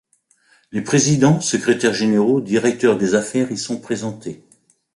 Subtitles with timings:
[0.71, 4.43] Les présidents, secrétaires généraux, directeurs des affaires y sont présentés.